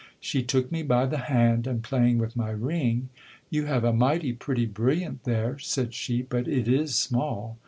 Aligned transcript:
She 0.19 0.41
took 0.41 0.71
me 0.71 0.81
by 0.81 1.05
the 1.05 1.19
hand, 1.29 1.67
and 1.67 1.83
playing 1.83 2.17
with 2.17 2.35
my 2.35 2.49
ring, 2.49 3.09
You 3.51 3.65
have 3.67 3.83
a 3.83 3.93
mighty 3.93 4.33
pretty 4.33 4.65
brilliant 4.65 5.25
there, 5.25 5.59
said 5.59 5.93
she, 5.93 6.23
but 6.23 6.47
it 6.47 6.67
is 6.67 6.95
small. 6.95 7.59